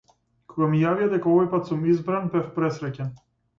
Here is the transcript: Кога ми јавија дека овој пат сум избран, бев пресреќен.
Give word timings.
Кога 0.53 0.69
ми 0.71 0.79
јавија 0.83 1.09
дека 1.11 1.29
овој 1.35 1.51
пат 1.53 1.71
сум 1.73 1.85
избран, 1.93 2.35
бев 2.39 2.51
пресреќен. 2.59 3.15